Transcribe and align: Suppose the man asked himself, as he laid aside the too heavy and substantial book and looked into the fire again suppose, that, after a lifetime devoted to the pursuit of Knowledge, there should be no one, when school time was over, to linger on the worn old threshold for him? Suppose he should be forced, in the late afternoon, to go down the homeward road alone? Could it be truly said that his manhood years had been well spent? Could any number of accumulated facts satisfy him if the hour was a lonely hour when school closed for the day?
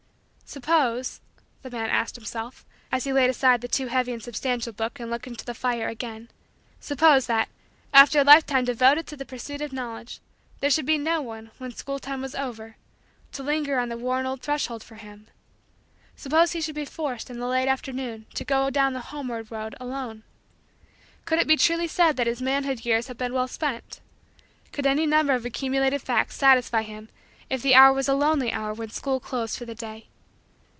Suppose 0.53 1.21
the 1.61 1.69
man 1.69 1.89
asked 1.89 2.17
himself, 2.17 2.65
as 2.91 3.05
he 3.05 3.13
laid 3.13 3.29
aside 3.29 3.61
the 3.61 3.69
too 3.69 3.87
heavy 3.87 4.11
and 4.11 4.21
substantial 4.21 4.73
book 4.73 4.99
and 4.99 5.09
looked 5.09 5.25
into 5.25 5.45
the 5.45 5.53
fire 5.53 5.87
again 5.87 6.27
suppose, 6.81 7.25
that, 7.27 7.47
after 7.93 8.19
a 8.19 8.25
lifetime 8.25 8.65
devoted 8.65 9.07
to 9.07 9.15
the 9.15 9.23
pursuit 9.23 9.61
of 9.61 9.71
Knowledge, 9.71 10.19
there 10.59 10.69
should 10.69 10.85
be 10.85 10.97
no 10.97 11.21
one, 11.21 11.51
when 11.57 11.71
school 11.73 11.99
time 11.99 12.21
was 12.21 12.35
over, 12.35 12.75
to 13.31 13.43
linger 13.43 13.79
on 13.79 13.87
the 13.87 13.95
worn 13.95 14.25
old 14.25 14.41
threshold 14.41 14.83
for 14.83 14.95
him? 14.95 15.27
Suppose 16.17 16.51
he 16.51 16.59
should 16.59 16.75
be 16.75 16.83
forced, 16.83 17.29
in 17.29 17.39
the 17.39 17.47
late 17.47 17.69
afternoon, 17.69 18.25
to 18.33 18.43
go 18.43 18.69
down 18.69 18.91
the 18.91 18.99
homeward 18.99 19.49
road 19.53 19.73
alone? 19.79 20.23
Could 21.23 21.39
it 21.39 21.47
be 21.47 21.55
truly 21.55 21.87
said 21.87 22.17
that 22.17 22.27
his 22.27 22.41
manhood 22.41 22.83
years 22.83 23.07
had 23.07 23.17
been 23.17 23.33
well 23.33 23.47
spent? 23.47 24.01
Could 24.73 24.85
any 24.85 25.05
number 25.05 25.31
of 25.31 25.45
accumulated 25.45 26.01
facts 26.01 26.35
satisfy 26.35 26.81
him 26.81 27.07
if 27.49 27.61
the 27.61 27.73
hour 27.73 27.93
was 27.93 28.09
a 28.09 28.13
lonely 28.13 28.51
hour 28.51 28.73
when 28.73 28.89
school 28.89 29.21
closed 29.21 29.57
for 29.57 29.63
the 29.63 29.73
day? 29.73 30.07